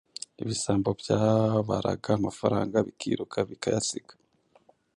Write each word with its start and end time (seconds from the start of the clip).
ibisambo 0.41 0.89
byabaraga 1.01 2.09
amafaranga 2.19 2.77
bikiruka 2.85 3.37
bikayasiga, 3.49 4.13